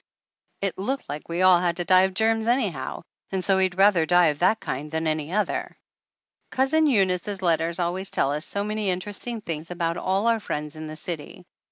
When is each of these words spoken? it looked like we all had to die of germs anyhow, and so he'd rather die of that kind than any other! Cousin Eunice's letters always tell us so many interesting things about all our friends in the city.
it 0.61 0.75
looked 0.79 1.07
like 1.09 1.29
we 1.29 1.43
all 1.43 1.59
had 1.59 1.77
to 1.77 1.85
die 1.85 2.01
of 2.01 2.15
germs 2.15 2.47
anyhow, 2.47 3.03
and 3.29 3.43
so 3.43 3.59
he'd 3.59 3.77
rather 3.77 4.03
die 4.03 4.29
of 4.29 4.39
that 4.39 4.59
kind 4.59 4.89
than 4.89 5.05
any 5.05 5.31
other! 5.31 5.77
Cousin 6.49 6.87
Eunice's 6.87 7.43
letters 7.43 7.77
always 7.77 8.09
tell 8.09 8.31
us 8.31 8.43
so 8.43 8.63
many 8.63 8.89
interesting 8.89 9.41
things 9.41 9.69
about 9.69 9.97
all 9.97 10.25
our 10.25 10.39
friends 10.39 10.75
in 10.75 10.87
the 10.87 10.95
city. 10.95 11.43